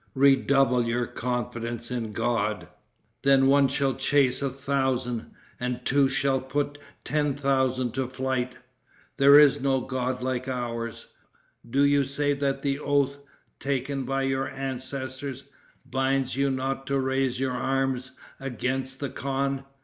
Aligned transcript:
Redouble 0.15 0.87
your 0.87 1.05
confidence 1.05 1.91
in 1.91 2.11
God. 2.11 2.67
Then 3.21 3.45
one 3.45 3.67
shall 3.67 3.93
chase 3.93 4.41
a 4.41 4.49
thousand, 4.49 5.29
and 5.59 5.85
two 5.85 6.09
shall 6.09 6.41
put 6.41 6.79
ten 7.03 7.35
thousand 7.35 7.91
to 7.93 8.07
flight. 8.07 8.55
There 9.17 9.37
is 9.37 9.61
no 9.61 9.79
God 9.81 10.23
like 10.23 10.47
ours. 10.47 11.05
Do 11.69 11.83
you 11.85 12.03
say 12.03 12.33
that 12.33 12.63
the 12.63 12.79
oath, 12.79 13.19
taken 13.59 14.01
by 14.03 14.23
your 14.23 14.49
ancestors, 14.49 15.43
binds 15.85 16.35
you 16.35 16.49
not 16.49 16.87
to 16.87 16.97
raise 16.97 17.39
your 17.39 17.53
arms 17.53 18.13
against 18.39 19.01
the 19.01 19.09
khan? 19.11 19.65